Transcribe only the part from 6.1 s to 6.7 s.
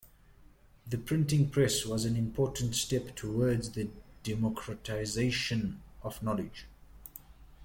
knowledge.